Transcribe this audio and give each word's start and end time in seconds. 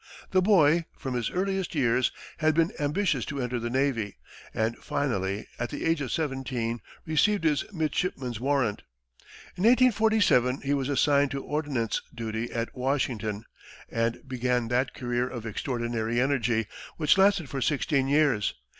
The 0.31 0.41
boy, 0.41 0.85
from 0.97 1.13
his 1.13 1.29
earliest 1.29 1.75
years, 1.75 2.11
had 2.37 2.55
been 2.55 2.73
ambitious 2.79 3.23
to 3.25 3.39
enter 3.39 3.59
the 3.59 3.69
navy, 3.69 4.15
and 4.51 4.75
finally, 4.79 5.45
at 5.59 5.69
the 5.69 5.85
age 5.85 6.01
of 6.01 6.11
seventeen, 6.11 6.81
received 7.05 7.43
his 7.43 7.71
midshipman's 7.71 8.39
warrant. 8.39 8.81
In 9.55 9.63
1847, 9.63 10.61
he 10.61 10.73
was 10.73 10.89
assigned 10.89 11.29
to 11.29 11.43
ordnance 11.43 12.01
duty 12.15 12.51
at 12.51 12.75
Washington, 12.75 13.45
and 13.91 14.27
began 14.27 14.69
that 14.69 14.95
career 14.95 15.27
of 15.29 15.45
extraordinary 15.45 16.19
energy, 16.19 16.65
which 16.97 17.19
lasted 17.19 17.47
for 17.47 17.61
sixteen 17.61 18.07
years. 18.07 18.55